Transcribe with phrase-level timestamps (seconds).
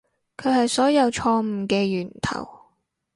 [0.35, 2.47] 佢係所有錯誤嘅源頭